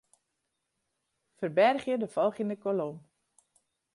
Ferbergje 1.37 1.97
de 2.03 2.09
folgjende 2.15 2.57
kolom. 2.65 2.95